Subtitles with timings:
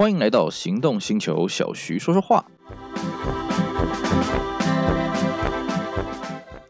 [0.00, 2.42] 欢迎来到行动星球，小徐说说话。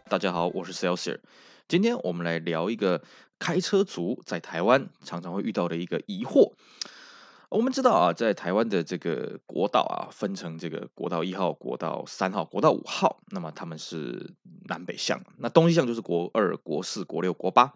[0.09, 1.21] 大家好，我是 Celsius。
[1.69, 3.01] 今天我们来聊一个
[3.38, 6.54] 开车族在台湾常常会遇到的一个疑惑。
[7.50, 17.75] 我们知道啊，在台湾的这个国道啊，分成这个国道一号、国道三号、国道五号，那么他们是南北向，那东西向就是国二、国四、国六、国八。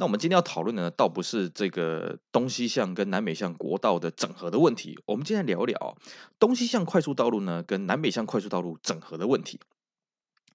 [0.00, 5.98] 那我们今天要讨论的呢，倒不是这个东西向跟南北向国道的整合的问题，我们今天聊聊
[6.38, 9.58] 东西向快速道路呢跟南北向快速道路整合的问题。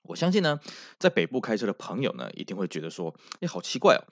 [0.03, 0.61] 我相信呢，
[0.97, 4.07] 在北部开车的朋友呢，一定会觉得说，哎，好奇怪哦，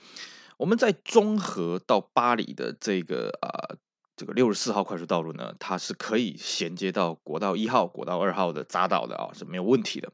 [0.57, 3.77] 我们在中和到巴黎的这个啊。
[4.21, 10.13] 这个六十四号快速道路呢，它是可以衔接到国道一号、国道二号的匝道的啊，是没有问题的。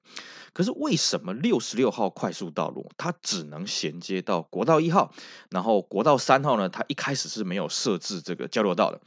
[0.54, 5.12] 可是为什么六十六号快速道路它只能衔接到国道一号，
[5.50, 9.02] 然后国道三号呢，它一开始是没有设置这个交流道的？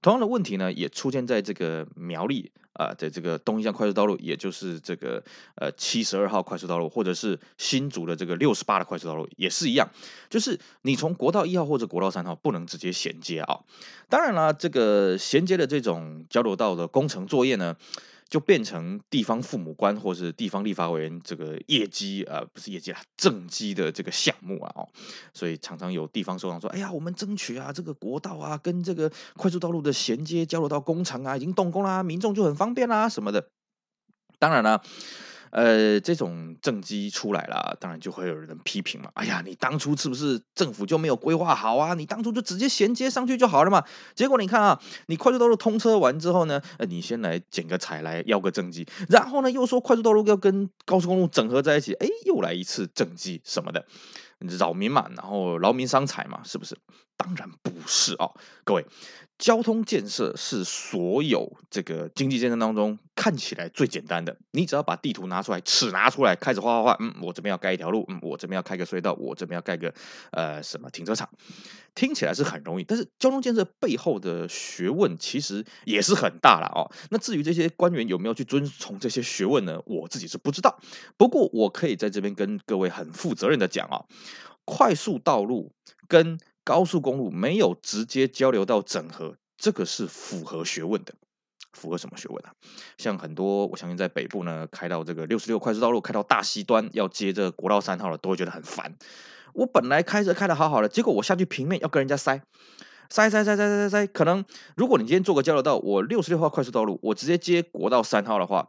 [0.00, 5.22] 同样的问题呢，也出现在这个苗栗啊，在这个东西向快速道路，也就是这个
[5.56, 9.88] 呃七十二号快速道路，或者是新竹的这个六十八的快速道路，也是一样，
[10.28, 13.60] 就是你从国道一号或者国道三号不能直接衔接啊。
[14.08, 17.76] 当然了，这个衔接的这种交流道的工程作业呢。
[18.28, 24.88] 就变成地方父母官或是地方立法委员这个业绩啊、不是业绩啊，政绩的这个项目啊，哦，
[25.32, 33.48] 所以常常有地方首长说，哎呀，我们争取啊，这个国道啊，跟这个快速道路的衔接交流到工程啊，已经动工啦，民众就很方便啦，什么的。
[34.38, 34.82] 当然了。
[35.54, 39.08] 呃，这种政绩出来了，当然就会有人批评嘛。
[39.14, 41.94] 哎呀，你当初是不是政府就没有规划好啊？
[41.94, 43.84] 你当初就直接衔接上去就好了嘛。
[44.16, 53.86] 结果你看啊，你快速道路通车完之后呢，呃，你先来剪个彩来要个政绩，然后呢又说快速道路要跟高速公路整合在一起，哎，又来一次政绩什么的。
[54.58, 56.76] 扰民嘛，然后劳民伤财嘛，是不是？
[57.16, 58.28] 当然不是啊，
[58.64, 58.84] 各位，
[59.38, 64.36] 交通建设是所有这个经济建设当中看起来最简单的。
[64.50, 66.96] 你只要把地图拿出来，尺拿出来，开始画画画。
[67.00, 69.94] 嗯，我这边要盖一条路，嗯，我这边要开个隧道，我这边要盖个
[70.30, 71.30] 呃什么停车场，
[71.94, 72.84] 听起来是很容易。
[72.84, 76.92] 但是交通建设背后的学问其实也是很大了哦。
[77.08, 79.80] 那至于这些官员有没有去遵从这些学问呢？
[79.86, 80.78] 我自己是不知道。
[81.16, 84.04] 不过我可以在这边跟各位很负责任的讲啊。
[84.66, 85.72] 快速道路
[86.08, 91.14] 跟高速公路没有直接交流到整合，这个是符合学问的。
[91.74, 92.54] 符合什么学问啊？
[92.96, 98.96] 像很多，我相信在北部呢，开到这个六十六快速道路，开到大溪端要接这国道三号了，都会觉得很烦。
[99.52, 102.40] 我本来开车开的好好的，结果我下去平面要跟人家塞，
[103.10, 104.06] 塞塞塞塞塞塞塞。
[104.06, 104.44] 可能
[104.76, 108.68] 如果你今天做个交流道，我六十六号快速道路，我直接接国道三号的话。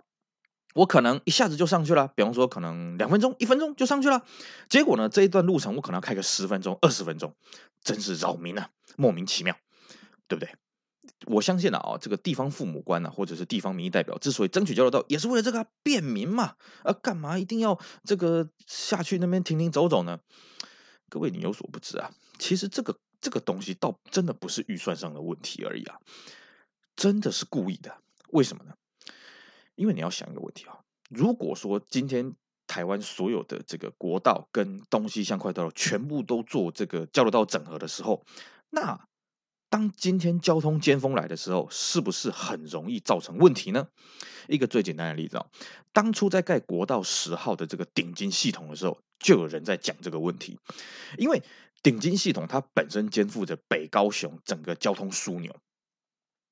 [0.73, 4.25] 我可能一下子就上去了，比方说可能两分钟、一分钟就上去了。
[4.67, 7.33] 结果呢，这一段路程我可能要开个十分钟、二十分钟，
[7.81, 8.67] 真是扰民啊，
[8.97, 9.55] 莫名其妙，
[10.27, 10.53] 对不对？
[11.27, 16.55] 我相信啊，这个地方父母官啊，或者是地方民意代表，之所以争取交流道，也是为了这个便民嘛。
[16.83, 20.19] 啊，干嘛一定要这个下去那边停停走走呢？
[21.09, 25.97] 各位，你有所不知啊，其实这个这个东西倒真的不是预算上的问题而已啊，
[26.95, 27.97] 真的是故意的。
[28.31, 28.73] 为什么呢？
[29.75, 32.33] 因为你要想一个问题啊，如果说今天
[32.67, 38.25] 台湾所有的这个国道跟东西向快道路全部都做这个交流道整合的时候，
[38.69, 39.07] 那
[39.75, 43.90] 当今天交通尖峰来的时候，是不是很容易造成问题呢？
[44.47, 45.47] 一个最简单的例子啊，
[45.91, 50.58] 当初在盖国道十号的这个顶金系统的时候，就有人在讲这个问题，
[51.18, 51.44] 因为
[51.84, 55.53] 顶金系统它本身肩负着北高雄整个交通枢纽。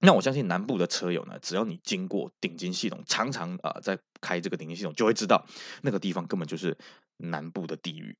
[0.06, 5.46] 那我相信南部的车友呢，只要你经过顶金系统，常常啊、在开这个顶金系统，就会知道
[5.82, 6.78] 那个地方根本就是
[7.16, 8.18] 南部的地狱。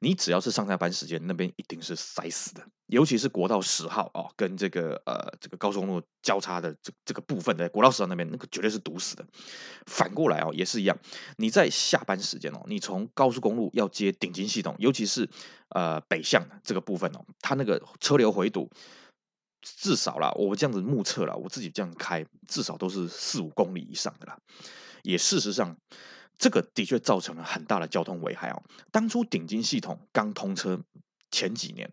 [0.00, 2.64] 你只要是上下班时间，那边一定是塞死的。
[2.86, 9.26] 尤其是国道十号啊、跟这个呃这个高速公路交叉的这这个部分的国道十号那边，那个绝对是堵死的。
[9.86, 10.96] 反过来哦，也是一样。
[11.38, 15.28] 你在下班时间哦，你从高速公路要接顶金系统，尤其是
[15.70, 18.70] 呃北向的这个部分哦，它那个车流回堵。
[19.64, 24.36] 至少啦，我这样子目测啦，我自己这样开，至少都是四五公里以上的啦。
[25.02, 25.76] 也事实上，
[26.38, 28.62] 这个的确造成了很大的交通危害哦。
[28.92, 30.80] 当初顶金系统刚通车
[31.30, 31.90] 前几年，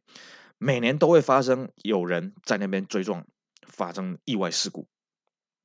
[0.57, 3.25] 每年都会发生有人在那边追撞，
[3.67, 4.87] 发生意外事故。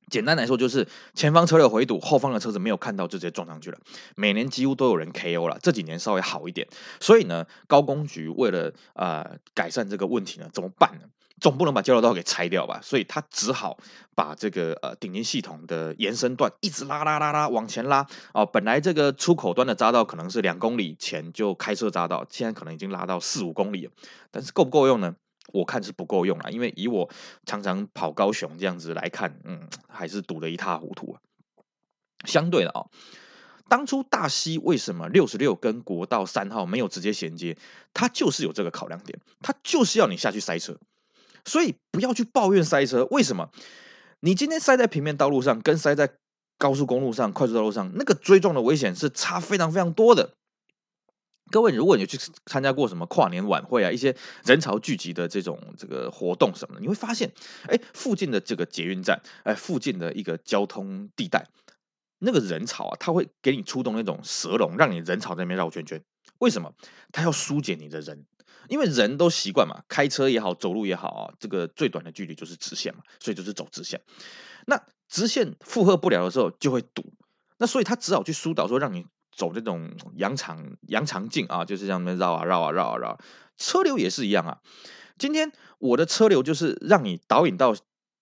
[0.09, 3.77] 简单来说，就是前方车流回堵，后方的车子没有看到就直接撞上去了。
[4.15, 6.65] 每年几乎都有人 KO 了，这几年稍微好一点。
[7.01, 11.09] 所以呢，高工局为了呃改善这个问题呢，怎么办呢？
[11.39, 13.77] 总不能把交流道给拆掉吧，所以他只好
[14.15, 18.45] 把这个呃顶尖系统的延伸段一直拉拉拉拉往前拉哦。
[18.45, 23.91] 本来这个出口端的匝道可能是两公里前就开车匝道，现在可能已经拉到四五公里了。
[24.31, 25.15] 但是够不够用呢？
[25.53, 27.09] 我看是不够用了，因为以我
[27.45, 31.21] 常常跑高雄这样子来看，嗯，还是堵得一塌糊涂啊。
[32.25, 32.89] 相对的啊、哦，
[33.69, 37.57] 当初大溪为什么六十六跟国道三号没有直接衔接？
[37.93, 40.77] 它就是有这个考量点，它就是要你下去塞车，
[41.47, 43.07] 所以不要去抱怨塞车。
[43.09, 43.49] 为什么？
[44.19, 46.11] 你今天塞在平面道路上，跟塞在
[46.57, 50.33] 高速公路上、快速道路上，那个追撞的危险是差非常非常多的。
[51.49, 57.31] 各位，如果你去参加过什么跨年晚会啊，一些人潮聚集的这种这个活动什么的，你会发现，
[57.67, 61.47] 哎，附近的这个捷运站，哎，附近的一个交通地带，
[62.19, 66.03] 那个人潮啊，它会给你出动那种蛇龙，让你人潮在那边绕圈圈。
[66.39, 66.73] 为什么？
[67.13, 68.25] 它要疏解你的人，
[68.69, 74.01] 因为人都习惯嘛，开车也好，走路也好啊，这个最短的距离就是直线嘛，所以就是走直线。
[74.65, 77.13] 那直线负荷不了的时候，就会堵。
[77.57, 79.05] 那所以他只好去疏导，说让你。
[79.37, 83.19] 走这种羊肠羊肠径啊，就是这样绕啊绕啊绕啊绕。
[83.55, 84.57] 车流也是一样啊。
[85.19, 87.75] 今天我的车流就是让你导引到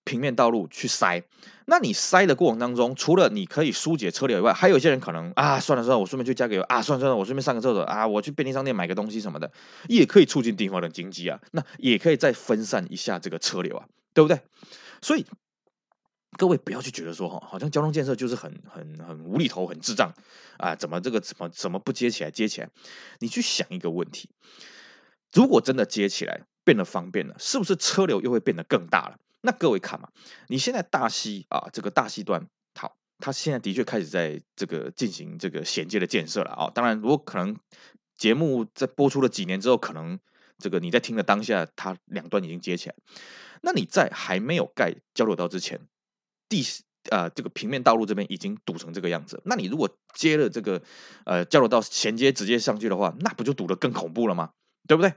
[0.06, 1.22] 平面道路去塞。
[1.66, 9.52] 那你塞的过程当中，除了你可以疏解车流以外，还有一些人可能啊，算了算了，我顺便去加个油啊，算了算了，我顺便上个厕所啊，我去便利商店买个东西什么的，
[9.88, 11.38] 也可以促进地方的经济啊。
[11.50, 14.40] 那也可以再分散一下这个车流啊，对不对？
[15.02, 15.26] 所以。
[16.38, 20.12] 各位不要去觉得说哈，好像交通建设就是很很很无厘头、很智障
[20.58, 20.76] 啊！
[20.76, 22.30] 怎么这个怎么怎么不接起来？
[22.30, 22.68] 接起来，
[23.20, 24.28] 你去想一个问题：
[25.32, 29.16] 如果真的接起来变得方便了，是不是车流又会变得更大了？
[29.46, 30.10] 那各位看嘛，
[30.48, 36.68] 你现在大溪啊，这个大溪段好，它现在的确开始在这个进行这个衔接的建设了啊。
[36.74, 37.56] 当然，如果可能
[38.16, 40.18] 节目在播出了几年之后，可能
[40.58, 42.96] 这个你在听的当下，它两端已经接起来。
[43.62, 45.80] 那你在还没有盖交流道之前，
[46.48, 46.64] 地
[47.10, 50.82] 呃，这个平面道路这边已经堵成这个样子，那你如果接了这个
[51.24, 54.50] 呃交流道衔接直接上去的话，那不就堵得更恐怖了吗？
[54.88, 55.14] 对不对？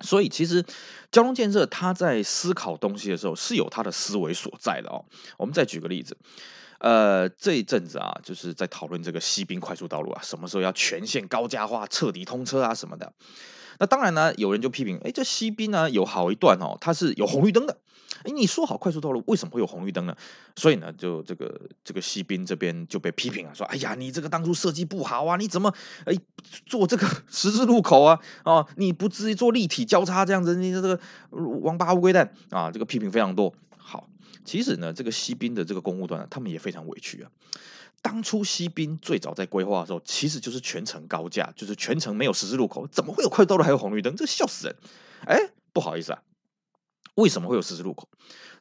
[0.00, 0.64] 所以其实
[1.10, 5.04] 交通建设它在思考东西的时候是有它的思维所在的哦。
[5.36, 6.16] 我们再举个例子，
[6.78, 13.12] 呃，这一阵子啊，就是在讨论这个西滨快速道路啊，什么时候要全线高架化、彻底通车啊什么的。
[13.80, 17.78] 那当然呢，有人就批评，哎，这西滨呢有好一段哦，它是有红绿灯的。
[18.24, 20.16] 哎，你说好快速道路为什么会有红绿灯呢？
[20.56, 25.72] 所以呢，就这个这个西滨这边就被批评了，说，哎呀，你这个当初设计不好啊，你怎么
[26.04, 26.14] 哎
[26.66, 28.18] 做这个 十字路口啊？
[28.44, 30.98] 哦，你不至于做立体交叉这样子，你这个
[31.30, 33.54] 王八乌龟蛋啊，这个批评非常多。
[33.76, 34.08] 好，
[34.44, 37.30] 其实呢，这个西滨的这个公务段，他们也非常委屈啊。
[38.00, 44.14] 当初西滨最早在规划的时候，其实就是全程高架，就是全程没有十字路口，怎么会有快速道路还有红绿灯？
[44.16, 44.76] 这笑死人！
[45.26, 46.22] 哎，不好意思啊，
[47.18, 48.08] 为什么会有十字路口？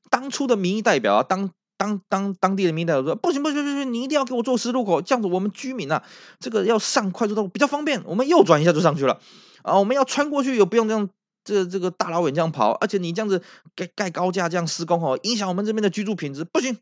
[0.09, 6.04] 当初的民意代表啊，当当当当地的民意代表说，不行不行不行，你一定要给我做十字路口，这样子我们居民啊，
[6.39, 9.19] 这个要上快速道路比较方便，我们右转一下就上去了
[9.62, 11.09] 啊，我们要穿过去又不用这样，
[11.44, 13.44] 这、这个大老远这样跑，而且你这样子
[13.75, 16.77] 盖盖高架这样施工哦，影响我们这边的居住品质，不行。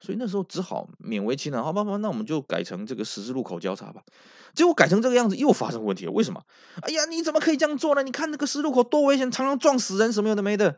[0.00, 4.02] 所以那时候只好勉为其难，好吧，吧，那我们就改成这个十字路口交叉吧。
[4.54, 6.12] 结果改成这个样子，又发生问题了。
[6.12, 6.42] 为什么？
[6.82, 8.02] 哎呀，你怎么可以这样做呢？
[8.02, 10.76] 你看那个十字路口多危险，常常撞死人，什么有的没的。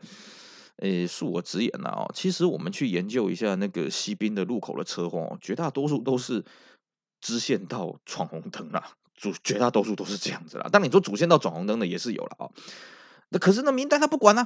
[0.77, 6.43] 诶，恕我直言呐，哦，其实我们去研究一下那个西滨的路口的车祸，绝大多数都是
[7.19, 10.67] 支线道闯红灯啦，主绝大多数都是这样子啦。
[10.71, 12.49] 但你说主线道闯红灯的也是有了啊。
[13.33, 14.45] 那可是那明代他不管呢、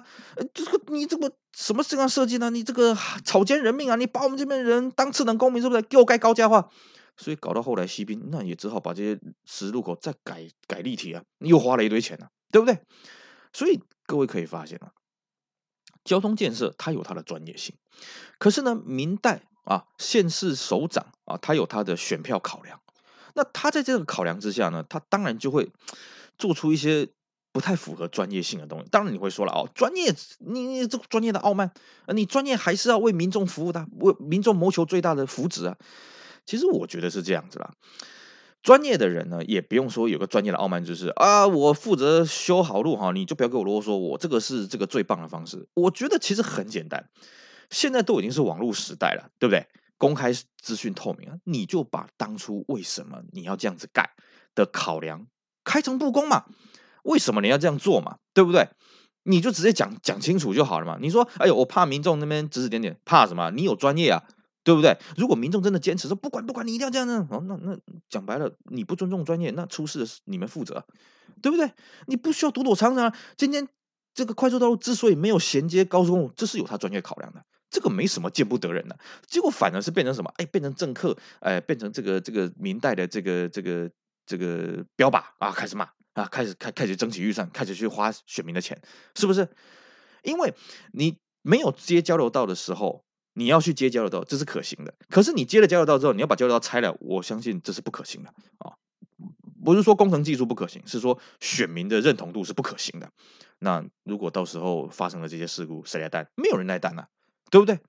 [0.53, 2.51] 这个你这个什么这样设计呢？
[2.51, 3.95] 你这个草菅人命啊！
[3.95, 5.81] 你把我们这边人当次等公民是不是？
[5.81, 6.69] 给我盖高架化，
[7.17, 12.79] 所以搞到后来西滨那也只好把这些十字路口再改改立体啊，又花了一堆钱啊，对不对？
[13.53, 14.91] 所以各位可以发现啊，
[16.03, 17.75] 交通建设它有它的专业性，
[18.37, 22.79] 可是呢，明代啊，县市首长啊，他有他的选票考量，
[23.33, 25.71] 那他在这个考量之下呢，他当然就会
[26.37, 27.09] 做出一些。
[27.55, 31.71] 不太符合专业性的东西，当然你会说了哦，专业，你你这专业的傲慢，
[32.13, 35.77] 你专业还是要为民众服务的，为民众谋求最大的福祉啊。
[36.45, 37.71] 其实我觉得是这样子啦，
[38.61, 45.69] 专业的人呢，也不用说有个专业的傲慢，就是啊，我负责修好路哈，你就不要给我啰嗦，我这个是这个最棒的方式。
[45.75, 47.09] 我觉得其实很简单，
[47.69, 49.65] 现在都已经是网络时代了，对不对？
[49.97, 54.13] 公开资讯透明啊，你就把当初为什么你要这样子盖
[54.53, 55.27] 的考量
[55.63, 56.43] 开诚布公嘛。
[57.05, 58.17] 为什么你要这样做嘛？
[58.33, 58.67] 对不对？
[59.27, 60.99] 你就直接讲讲清楚就好了嘛。
[61.01, 63.49] 你说，哎呦，我怕民众那边指指点点，怕什么？
[63.49, 64.23] 你有专业啊，
[64.63, 64.97] 对不对？
[65.17, 67.75] 如果民众真的坚持说不管不管，你一定要这样子，哦，那那
[68.07, 70.85] 讲白了，你不尊重专业，那出事的是你们负责，
[71.41, 71.71] 对不对？
[72.05, 73.11] 你不需要躲躲藏藏。
[73.35, 73.67] 今天
[74.13, 78.95] 这个快速道路之所以没有衔接高速公路，这是有他专业考量的，这个没什么见不得人的。
[79.25, 80.31] 结果反而是变成什么？
[80.37, 83.89] 哎，变成政客，哎，变成这个这个明代的这个这个
[84.27, 85.89] 这个标靶啊，开始骂。
[86.15, 88.81] 啊，开始开开始争取预算，开始去花选民的钱，
[89.15, 89.49] 是不是？
[90.23, 90.55] 因为
[90.91, 93.03] 你没有接交流道的时候，
[93.33, 94.95] 你要去接交流道，这是可行的。
[95.09, 98.73] 可是你接了交流道之后，你要把交流道拆了，我相信这是不可行的啊。
[99.63, 103.11] 不是说工程技术不可行，是说选民的认同度是不可行的。
[103.59, 106.29] 那如果到时候发生了这些事故，谁来担？
[106.35, 107.09] 没有人来担啊，
[107.51, 107.79] 对不对？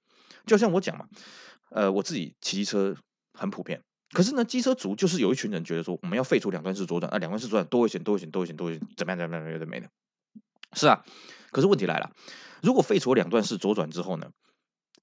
[0.46, 1.06] 就像我讲嘛，
[1.70, 2.96] 呃，我自己骑车
[3.32, 3.82] 很普遍。
[4.10, 9.88] 可是呢，机车族就是有一群人觉得说，我们要废除两段式左转啊，两段式左转多危险，多危险，多危险，多危险，怎么样，怎么样，有的没的。
[10.72, 11.04] 是啊，
[11.50, 12.12] 可是问题来了，
[12.62, 14.30] 如果废除两段式左转之后呢，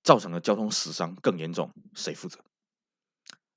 [0.04, 2.40] 造成了交通死伤更严重，谁负责？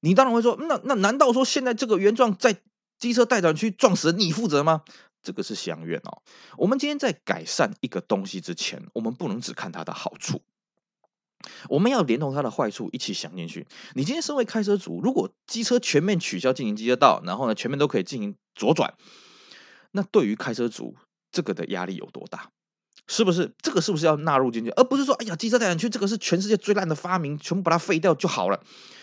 [0.00, 2.60] 你当然会说，那那难道说现在这个原状在
[2.98, 4.82] 机车待转区撞死，你负责吗？
[5.22, 6.22] 这个是相怨哦。
[6.56, 10.42] 我们今天在改善一个东西之前，我们不能只看它的好处。
[11.68, 13.66] 我们要连同它的坏处一起想进去。
[13.94, 18.94] 你今天身为开车族，如果机车全面取消进行机车道，然后呢，全面都可以进行左转，
[19.92, 20.94] 那对于开车族
[21.30, 22.50] 这个的压力有多大？
[23.08, 23.54] 是不是？
[23.62, 24.70] 这个是不是要纳入进去？
[24.70, 28.60] 而不是说，哎呀，机车待转区这个是全世界最烂的发明，全部把它废掉就好了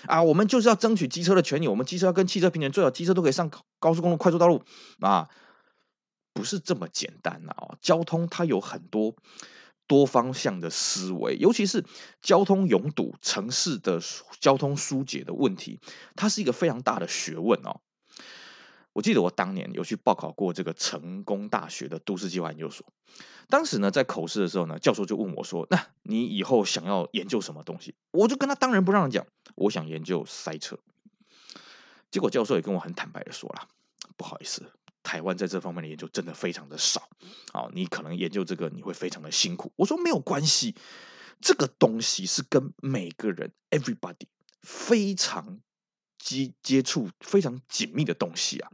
[0.08, 0.22] 啊？
[0.22, 4.62] 我们就是要争取机车的权益，我们机车要跟汽车平权，最好机车都可以上高速公路、快速道路
[5.00, 5.30] 啊，
[6.34, 7.78] 不是这么简单啊！
[7.80, 9.16] 交通它有很多。
[9.88, 11.84] 多方向的思维，尤其是
[12.22, 14.00] 交通拥堵、城市的
[14.40, 15.80] 交通疏解的问题，
[16.16, 17.82] 它是一个非常大的学问哦。
[18.94, 22.86] 我记得我当年有去报考过这个成功大学的都市计划研究所，
[23.50, 29.25] 当时呢在口试的时候呢，教授就问我说：“那你以后想要研究什么东西？”我就跟他当仁不让的讲
[29.56, 30.78] ：“我想研究塞车。”
[32.12, 33.68] 结果教授也跟我很坦白的说了
[34.16, 34.72] ：“不好意思。”
[35.03, 37.10] 台湾在这方面的研究真的非常的少，
[37.51, 39.72] 啊，你可能研究这个你会非常的辛苦。
[39.75, 40.75] 我说没有关系，
[41.41, 44.27] 这个东西是跟每个人 everybody
[44.62, 45.60] 非常
[46.17, 48.72] 接接触非常紧密的东西啊。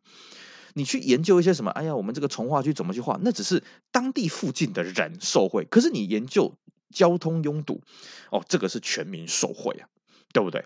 [0.75, 1.71] 你去研究一些什么？
[1.71, 3.19] 哎呀，我们这个从化区怎么去划？
[3.23, 5.65] 那只是当地附近的人受惠。
[5.65, 6.55] 可是你研究
[6.91, 7.81] 交通拥堵，
[8.29, 9.89] 哦，这个是全民受惠啊，
[10.31, 10.65] 对不对？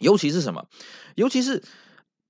[0.00, 0.66] 尤其是什么？
[1.14, 1.62] 尤其是。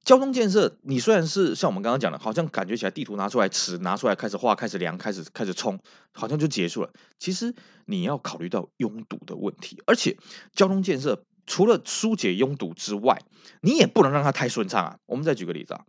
[0.05, 5.79] 交通建设，你虽然是像我们刚刚讲的，好像感觉起来地图拿出来，尺拿出来，开始画，开始量，开始开始冲，
[6.13, 6.91] 好像就结束了。
[7.21, 7.55] 其实
[7.87, 10.17] 你要考虑到拥堵的问题，而且
[10.53, 13.23] 交通建设除了疏解拥堵之外，
[13.61, 14.99] 你也不能让它太顺畅啊。
[15.07, 15.85] 我们再举个例子啊，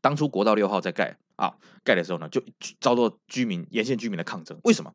[0.00, 2.42] 当初国道六号在盖啊盖的时候呢，就
[2.80, 4.58] 遭到居民沿线居民的抗争。
[4.64, 4.94] 为什么？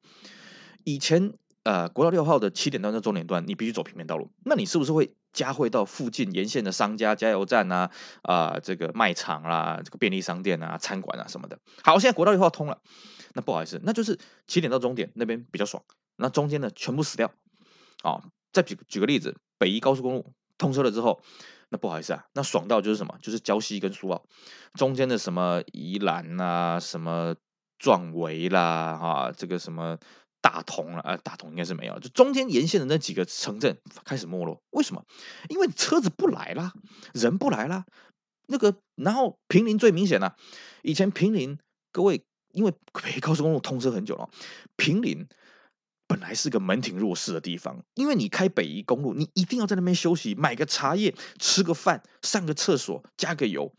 [0.83, 1.33] 以前
[1.65, 5.13] 呃国道六号的起点段到终点段，你必须走平面道路，那你是不是会？
[5.35, 7.91] 加惠到附近沿线的商家、加油站啊，
[8.21, 11.59] 啊、呃，这个卖场啦，这个便利商店啊、餐馆啊什么的。
[11.83, 12.79] 好，现在国道六号通了，
[13.33, 14.17] 那不好意思，那就是
[14.47, 15.83] 起点到终点那边比较爽，
[16.15, 17.29] 那中间呢全部死掉。
[18.01, 21.21] 啊、再举举个例子，北宜高速公路通车了之后，
[21.67, 23.17] 那不好意思啊，那爽到就是什么？
[23.21, 24.23] 就是礁溪跟苏澳
[24.75, 27.35] 中间的什么宜兰啊，什么
[27.77, 29.97] 壮围啦，哈、啊，这个什么。
[30.45, 34.61] 大同了，呃，大同应该是没有，就中间沿线的那几个城镇开始没落。
[34.69, 35.03] 为什么？
[35.49, 36.71] 因为车子不来了，
[37.15, 37.85] 人不来了。
[38.45, 40.35] 那个，然后平林最明显了、
[40.83, 41.57] 以前平林，
[41.91, 44.29] 各位，因为北高速公路通车很久了，
[44.75, 45.27] 平林
[46.05, 47.83] 本来是个门庭若市的地方。
[47.95, 53.73] 因为你开北宜公路，你一定要在那边休息，买个茶叶，吃个饭，上个厕所，加个油。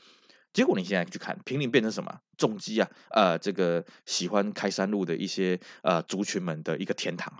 [0.57, 2.19] 结果你现在去看，平林变成什么？
[2.39, 7.31] 重机啊，呃，这个喜欢开山路的一些呃族群们的一个天堂。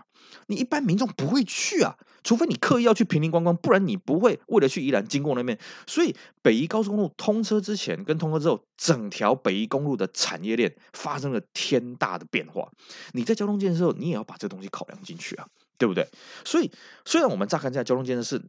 [0.45, 5.57] 你一般民众不会去啊，除非你刻意要去平林观光，不然你不会为了去宜兰经过那边。
[5.87, 12.71] 所以北宜高速公路通车之前跟通车之后，整条北宜公路的产业链发生了天大的变化。
[13.13, 15.47] 你在交通建设，你也要把这东西考量进去啊，
[15.79, 16.07] 对不对？
[16.45, 16.71] 所以
[17.03, 18.43] 虽然我们乍看这交通建设是。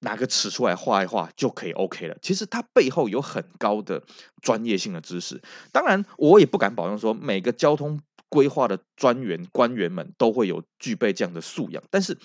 [0.00, 2.16] 拿个尺出来画一画就可以 OK 了。
[2.20, 4.02] 其实它背后有很高的
[4.42, 5.40] 专业性的知识。
[5.72, 11.82] 当然，我也不敢保证说每个交通规划的专员官员们都会有具备这样的素养。
[11.90, 12.16] 但是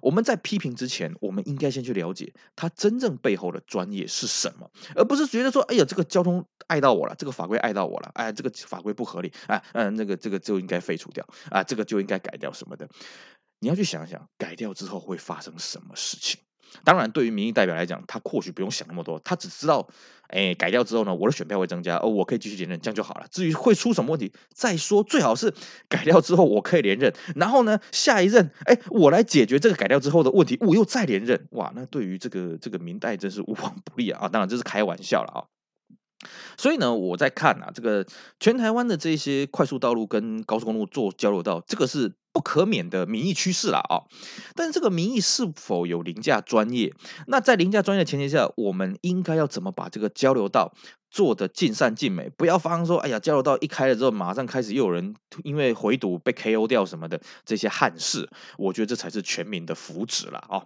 [0.00, 12.88] 我们在批评之前，我们应该先去了解它真正背后的专业是什么，而不是觉得说：“哎呀，这个交通碍到我了，这个法规碍到我了，哎，这个法规不合理，哎，嗯，那个这个就应该废除掉，啊，这个就应该改掉什么的。”
[13.60, 16.40] 你要去想想，改掉之后会发生什么事情。
[16.84, 19.88] 当然，对于民意代表来讲，他或许不用想那么多，他只知道，
[20.28, 23.26] 哎，改掉之后呢，我的选票会增加，哦，我可以继续连任，这样就好了。
[23.30, 25.52] 至于会出什么问题，再说，最好是
[25.88, 34.20] 改掉之后我可以连任，然后呢，下一任，哎，我来解决这个改掉之后的问题，我又再连任，哇，那对于这个这个民代真是无往不利啊！
[34.22, 35.44] 啊，当然这是开玩笑了啊。
[36.56, 38.06] 所以呢，我在看啊，这个
[38.38, 44.02] 全台湾的这些快速道路跟高速公路做交流道，这个是不可免的民意趋势了啊。
[44.54, 46.92] 但是这个民意是否有凌驾专业？
[47.26, 50.72] 那在凌驾专业的前提下，我们应该要怎么把这个交流道
[51.10, 52.30] 做得尽善尽美？
[52.30, 58.28] 不要发生说，哎呀，交流道一开了之后，马上开始又有人因为回堵被 KO 掉什么的这些憾事。
[58.56, 60.64] 我觉得这才是全民的福祉了啊。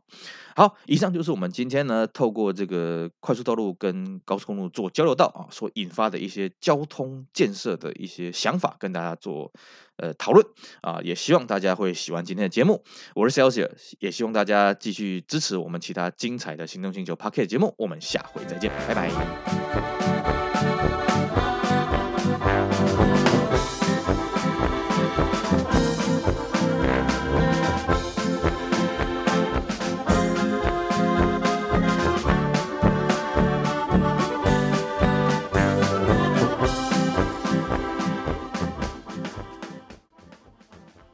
[0.54, 9.52] 好，以上就是我们今天呢，透过这个快速道路跟高速公路做交流道啊，所引发的一些交通建设的一些想法，跟大家做
[9.97, 10.47] 呃讨论
[10.81, 12.85] 啊，也希望大家会喜欢今天的节目。
[13.15, 17.75] 我是 Celsius，也希望大家继续支持我们其他精彩的行动星球 Pocket 节目。
[17.79, 19.11] 我们下回再见，拜拜。